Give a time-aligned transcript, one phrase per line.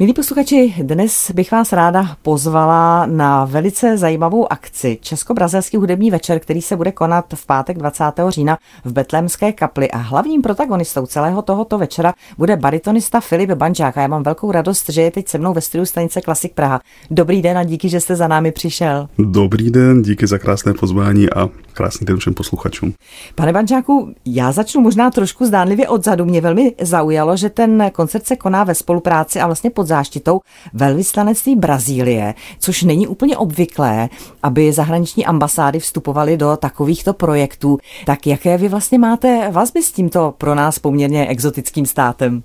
[0.00, 6.62] Milí posluchači, dnes bych vás ráda pozvala na velice zajímavou akci Česko-brazilský hudební večer, který
[6.62, 8.04] se bude konat v pátek 20.
[8.28, 14.00] října v Betlémské kapli a hlavním protagonistou celého tohoto večera bude baritonista Filip Banžák a
[14.00, 16.80] já mám velkou radost, že je teď se mnou ve studiu stanice Klasik Praha.
[17.10, 19.08] Dobrý den a díky, že jste za námi přišel.
[19.18, 21.48] Dobrý den, díky za krásné pozvání a
[21.80, 22.94] krásný den všem posluchačům.
[23.34, 26.24] Pane Banžáku, já začnu možná trošku zdánlivě odzadu.
[26.24, 30.40] Mě velmi zaujalo, že ten koncert se koná ve spolupráci a vlastně pod záštitou
[30.72, 34.08] velvyslanectví Brazílie, což není úplně obvyklé,
[34.42, 37.78] aby zahraniční ambasády vstupovaly do takovýchto projektů.
[38.06, 42.42] Tak jaké vy vlastně máte vazby s tímto pro nás poměrně exotickým státem?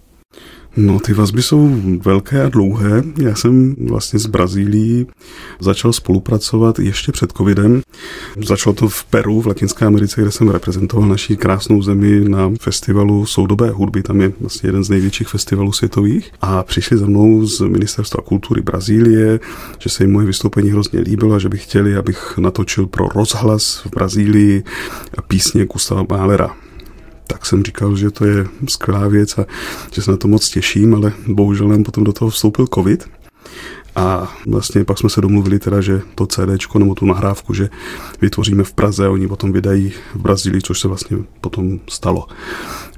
[0.78, 3.04] No, ty vazby jsou velké a dlouhé.
[3.22, 5.08] Já jsem vlastně z Brazílií
[5.60, 7.82] začal spolupracovat ještě před covidem.
[8.46, 13.26] Začalo to v Peru, v Latinské Americe, kde jsem reprezentoval naší krásnou zemi na festivalu
[13.26, 14.04] soudobé hudby.
[14.04, 16.32] Tam je vlastně jeden z největších festivalů světových.
[16.42, 19.40] A přišli za mnou z Ministerstva kultury Brazílie,
[19.80, 23.82] že se jim moje vystoupení hrozně líbilo a že by chtěli, abych natočil pro rozhlas
[23.86, 24.64] v Brazílii
[25.28, 26.65] písně Gustava Mahlera
[27.28, 29.46] tak jsem říkal, že to je skvělá věc a
[29.92, 33.10] že se na to moc těším, ale bohužel nám potom do toho vstoupil covid
[33.96, 37.70] a vlastně pak jsme se domluvili teda, že to CD nebo tu nahrávku, že
[38.22, 42.28] vytvoříme v Praze, oni potom vydají v Brazílii, což se vlastně potom stalo.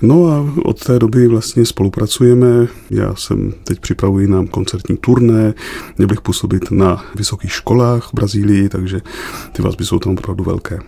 [0.02, 2.68] No a od té doby vlastně spolupracujeme.
[2.90, 5.54] Já jsem teď připravuji na koncertní turné,
[5.98, 9.02] měl bych působit na vysokých školách v Brazílii, takže
[9.52, 10.80] ty vazby jsou tam opravdu velké.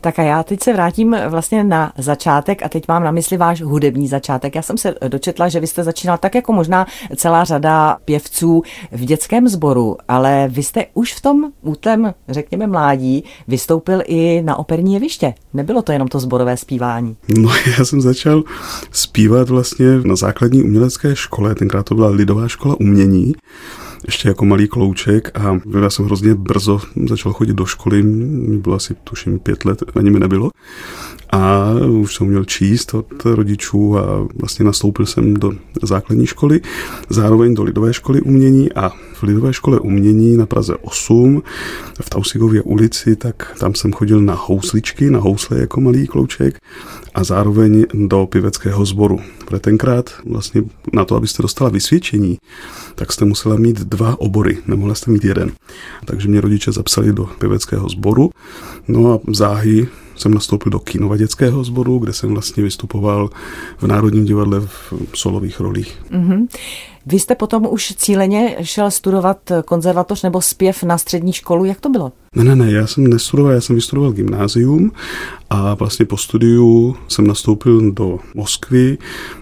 [0.00, 3.62] Tak a já teď se vrátím vlastně na začátek a teď mám na mysli váš
[3.62, 4.54] hudební začátek.
[4.54, 9.04] Já jsem se dočetla, že vy jste začínal tak jako možná celá řada pěvců v
[9.04, 14.94] dětském sboru, ale vy jste už v tom útlem, řekněme, mládí vystoupil i na operní
[14.94, 15.34] jeviště.
[15.54, 17.16] Nebylo to jenom to zborové zpívání.
[17.38, 18.42] No, já jsem začal
[18.90, 23.34] zpívat vlastně na základní umělecké škole, tenkrát to byla Lidová škola umění,
[24.06, 28.02] ještě jako malý klouček a já jsem hrozně brzo začal chodit do školy,
[28.58, 30.50] bylo asi tuším pět let, ani mi nebylo
[31.30, 35.52] a už jsem měl číst od rodičů a vlastně nastoupil jsem do
[35.82, 36.60] základní školy,
[37.08, 41.42] zároveň do lidové školy umění a v lidové škole umění na Praze 8
[42.02, 46.58] v Tausigově ulici, tak tam jsem chodil na housličky, na housle jako malý klouček
[47.14, 49.20] a zároveň do piveckého sboru.
[49.44, 50.62] Protože tenkrát vlastně
[50.92, 52.38] na to, abyste dostala vysvědčení,
[52.94, 55.52] tak jste musela mít dva obory, nemohla jste mít jeden.
[56.04, 58.30] Takže mě rodiče zapsali do piveckého sboru,
[58.88, 59.88] no a záhy
[60.18, 63.30] jsem nastoupil do kinovaděckého sboru, kde jsem vlastně vystupoval
[63.78, 65.98] v Národním divadle v solových rolích.
[66.10, 66.46] Mm-hmm.
[67.06, 71.88] Vy jste potom už cíleně šel studovat konzervatoř nebo zpěv na střední školu, jak to
[71.88, 72.12] bylo?
[72.36, 74.92] Ne, ne, ne, já jsem nestudoval, já jsem vystudoval gymnázium
[75.50, 78.98] a vlastně po studiu jsem nastoupil do Moskvy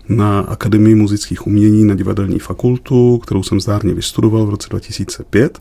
[0.08, 5.58] na Akademii muzických umění na divadelní fakultu, kterou jsem zdárně vystudoval v roce 2005.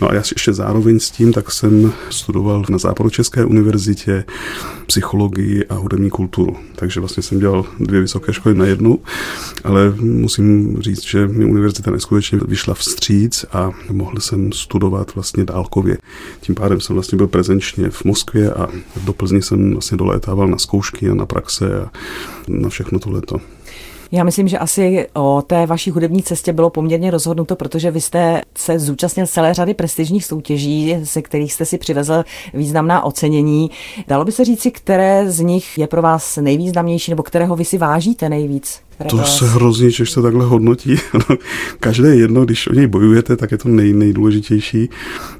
[0.00, 4.24] No a já ještě zároveň s tím, tak jsem studoval na Západočeské univerzitě
[4.86, 6.56] psychologii a hudební kulturu.
[6.76, 8.98] Takže vlastně jsem dělal dvě vysoké školy na jednu,
[9.64, 15.98] ale musím říct, že mi univerzita neskutečně vyšla vstříc a mohl jsem studovat vlastně dálkově.
[16.40, 18.68] Tím pádem jsem vlastně byl prezenčně v Moskvě a
[19.04, 21.90] do Plzně jsem vlastně dolétával na zkoušky a na praxe a
[22.48, 23.36] na všechno tohleto.
[24.12, 28.42] Já myslím, že asi o té vaší hudební cestě bylo poměrně rozhodnuto, protože vy jste
[28.56, 33.70] se zúčastnil celé řady prestižních soutěží, ze kterých jste si přivezl významná ocenění.
[34.08, 37.78] Dalo by se říci, které z nich je pro vás nejvýznamnější, nebo kterého vy si
[37.78, 38.80] vážíte nejvíc?
[39.10, 40.96] To se hrozně se takhle hodnotí.
[41.80, 44.90] Každé jedno, když o něj bojujete, tak je to nej, nejdůležitější,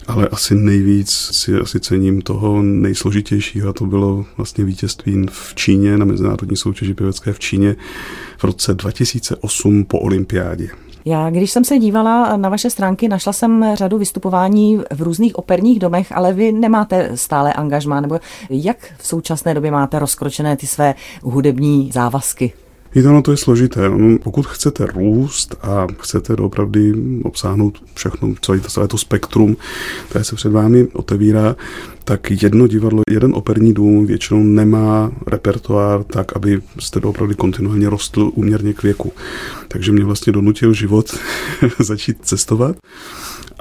[0.06, 5.98] ale asi nejvíc si asi cením toho nejsložitějšího a to bylo vlastně vítězství v Číně
[5.98, 7.76] na mezinárodní soutěži pěvecké v Číně
[8.38, 10.68] v roce 2008 po olympiádě.
[11.04, 15.78] Já, když jsem se dívala na vaše stránky, našla jsem řadu vystupování v různých operních
[15.78, 18.20] domech, ale vy nemáte stále angažmá, nebo
[18.50, 22.52] jak v současné době máte rozkročené ty své hudební závazky?
[22.94, 23.80] Víte, ono to je složité.
[24.22, 26.80] Pokud chcete růst a chcete opravdu
[27.22, 29.56] obsáhnout všechno, celé to, celé to spektrum,
[30.08, 31.56] které se před vámi otevírá,
[32.04, 38.30] tak jedno divadlo, jeden operní dům většinou nemá repertoár tak, aby jste opravdu kontinuálně rostl
[38.34, 39.12] úměrně k věku.
[39.68, 41.18] Takže mě vlastně donutil život
[41.78, 42.76] začít cestovat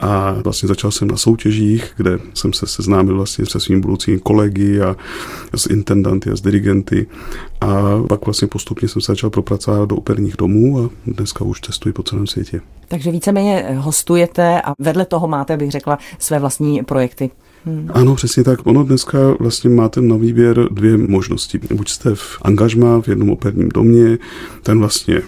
[0.02, 4.82] a vlastně začal jsem na soutěžích, kde jsem se seznámil vlastně se svými budoucími kolegy
[4.82, 4.96] a
[5.56, 7.08] s intendanty a s dirigenty
[7.62, 7.68] a
[8.10, 12.04] pak vlastně postupně jsem se začal propracovat do operních domů a dneska už cestuji po
[12.04, 12.62] celém světě.
[12.88, 17.30] Takže víceméně hostujete a vedle toho máte, bych řekla, své vlastní projekty.
[17.66, 17.90] Hmm.
[17.94, 18.68] Ano, přesně tak.
[18.68, 21.60] Ono dneska vlastně máte na výběr dvě možnosti.
[21.74, 24.18] Buď jste v angažmá v jednom operním domě,
[24.64, 25.22] ten vlastně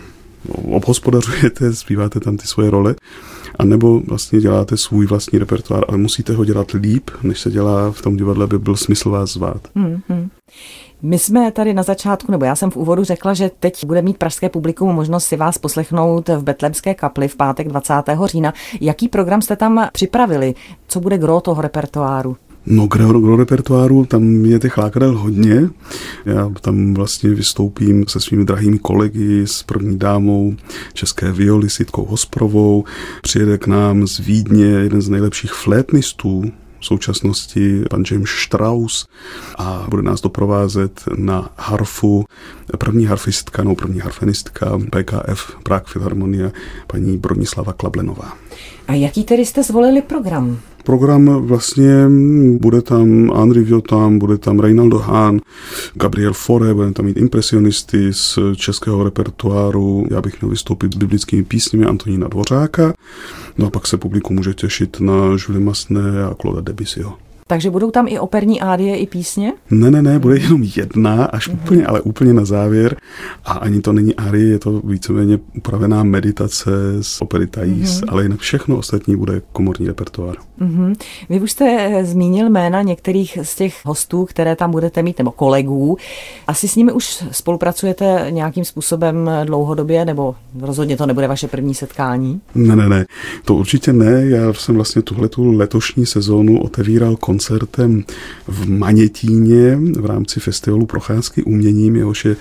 [0.72, 2.96] obhospodařujete, zpíváte tam ty svoje role,
[3.56, 7.92] A nebo vlastně děláte svůj vlastní repertoár, ale musíte ho dělat líp, než se dělá
[7.92, 9.68] v tom divadle, aby byl smysl vás zvát.
[9.76, 10.30] Mm-hmm.
[11.02, 14.18] My jsme tady na začátku, nebo já jsem v úvodu řekla, že teď bude mít
[14.18, 17.94] pražské publikum možnost si vás poslechnout v Betlemské kapli v pátek 20.
[18.26, 18.54] října.
[18.82, 20.56] Jaký program jste tam připravili?
[20.88, 22.38] Co bude gro toho repertoáru?
[22.66, 25.70] No, gro repertoáru, tam je těch lákadel hodně.
[26.26, 30.56] Já tam vlastně vystoupím se svými drahými kolegy, s první dámou
[30.94, 32.84] české violy Sitkou Hosprovou.
[33.22, 36.44] Přijede k nám z Vídně jeden z nejlepších flétnistů
[36.80, 39.08] v současnosti pan James Strauss
[39.58, 42.26] a bude nás doprovázet na harfu
[42.78, 46.52] první harfistka, no první harfenistka PKF Prague Philharmonia,
[46.88, 48.38] paní Bronislava Klablenová.
[48.88, 50.60] A jaký tedy jste zvolili program?
[50.84, 52.06] Program vlastně
[52.60, 55.40] bude tam Andri Vjotam, bude tam Reinaldo Hahn,
[55.94, 61.44] Gabriel Fore, bude tam mít impresionisty z českého repertoáru, já bych měl vystoupit s biblickými
[61.44, 62.94] písněmi Antonína Dvořáka,
[63.58, 67.14] no a pak se publiku může těšit na Jules Masné a Claude Debussyho.
[67.54, 69.54] Takže budou tam i operní ádie, i písně?
[69.72, 71.54] Ne, ne, ne, bude jenom jedna, až mm-hmm.
[71.54, 72.96] úplně, ale úplně na závěr.
[73.46, 76.72] A ani to není árie, je to víceméně upravená meditace
[77.02, 78.06] z opery Thais, mm-hmm.
[78.08, 80.36] ale jinak všechno ostatní bude komorní repertoár.
[80.62, 80.96] Mm-hmm.
[81.30, 85.32] Vy už jste eh, zmínil jména některých z těch hostů, které tam budete mít, nebo
[85.32, 85.98] kolegů.
[86.48, 92.42] Asi s nimi už spolupracujete nějakým způsobem dlouhodobě, nebo rozhodně to nebude vaše první setkání?
[92.56, 93.06] Ne, ne, ne,
[93.46, 94.26] to určitě ne.
[94.26, 97.16] Já jsem vlastně tuhle letošní sezónu otevíral
[97.48, 98.04] koncertem
[98.48, 102.36] v Manětíně v rámci festivalu Procházky uměním, jehož je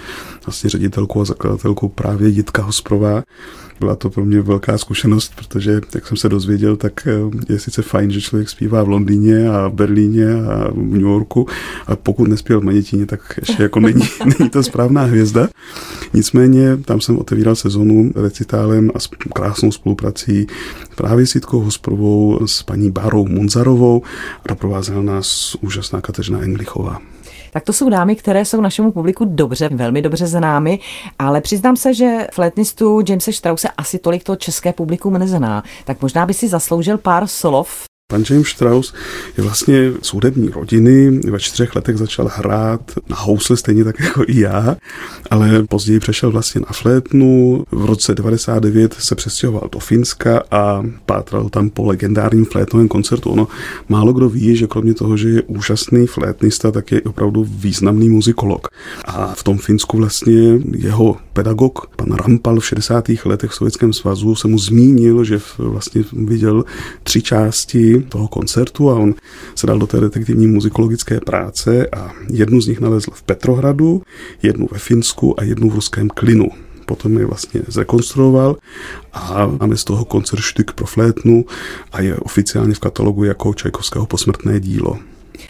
[0.47, 3.23] vlastně ředitelkou a zakladatelkou právě Jitka Hosprová.
[3.81, 7.83] Byla to pro mě velká zkušenost, protože, jak jsem se dozvěděl, tak eh, je sice
[7.83, 11.47] fajn, že člověk zpívá v Londýně a v Berlíně a v New Yorku,
[11.87, 14.03] a pokud nespěl v Manětíně, tak ještě jako není,
[14.39, 15.49] není to správná hvězda.
[16.15, 20.47] Nicméně tam jsem otevíral sezonu recitálem a s krásnou spoluprací
[20.95, 24.03] právě s Jitkou Hosprovou, s paní Bárou Munzarovou
[24.43, 24.49] a
[24.93, 26.99] doprovázela nás úžasná Kateřina Englichová.
[27.53, 30.79] Tak to jsou dámy, které jsou našemu publiku dobře, velmi dobře známy,
[31.19, 35.63] ale přiznám se, že flétnistu Jamesa Strause asi tolik to české publikum nezná.
[35.85, 38.93] Tak možná by si zasloužil pár slov Pan James Strauss
[39.37, 44.25] je vlastně z hudební rodiny, ve čtyřech letech začal hrát na housle stejně tak jako
[44.27, 44.77] i já,
[45.31, 47.65] ale později přešel vlastně na flétnu.
[47.71, 53.31] V roce 99 se přestěhoval do Finska a pátral tam po legendárním flétnovém koncertu.
[53.31, 53.49] Ono
[53.89, 58.69] málo kdo ví, že kromě toho, že je úžasný flétnista, tak je opravdu významný muzikolog.
[59.05, 63.05] A v tom Finsku vlastně jeho pedagog, pan Rampal v 60.
[63.25, 66.65] letech v Sovětském svazu se mu zmínil, že vlastně viděl
[67.03, 69.15] tři části toho koncertu a on
[69.55, 74.03] se dal do té detektivní muzikologické práce a jednu z nich nalezl v Petrohradu,
[74.43, 76.49] jednu ve Finsku a jednu v ruském Klinu
[76.87, 78.57] potom je vlastně zrekonstruoval
[79.13, 81.45] a máme z toho koncertštyk pro flétnu
[81.93, 84.99] a je oficiálně v katalogu jako Čajkovského posmrtné dílo.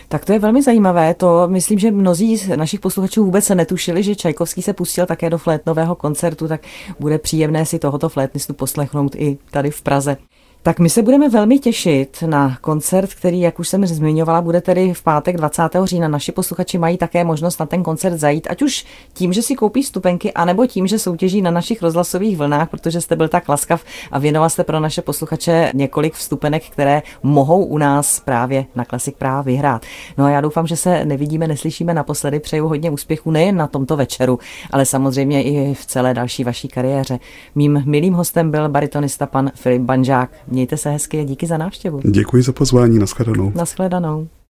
[0.08, 1.14] Tak to je velmi zajímavé.
[1.14, 5.30] To myslím, že mnozí z našich posluchačů vůbec se netušili, že Čajkovský se pustil také
[5.30, 6.60] do flétnového koncertu, tak
[7.00, 10.16] bude příjemné si tohoto flétnistu poslechnout i tady v Praze.
[10.64, 14.94] Tak my se budeme velmi těšit na koncert, který, jak už jsem zmiňovala, bude tedy
[14.94, 15.62] v pátek 20.
[15.84, 16.08] října.
[16.08, 19.82] Naši posluchači mají také možnost na ten koncert zajít, ať už tím, že si koupí
[19.82, 24.18] stupenky, anebo tím, že soutěží na našich rozhlasových vlnách, protože jste byl tak laskav a
[24.18, 29.42] věnoval jste pro naše posluchače několik vstupenek, které mohou u nás právě na Klasik Práva
[29.42, 29.86] vyhrát.
[30.18, 32.40] No a já doufám, že se nevidíme, neslyšíme naposledy.
[32.40, 34.38] Přeju hodně úspěchů nejen na tomto večeru,
[34.70, 37.18] ale samozřejmě i v celé další vaší kariéře.
[37.54, 40.30] Mým milým hostem byl baritonista pan Filip Banžák.
[40.52, 42.00] Mějte se hezky a díky za návštěvu.
[42.04, 43.52] Děkuji za pozvání, nashledanou.
[43.54, 44.28] Nashledanou.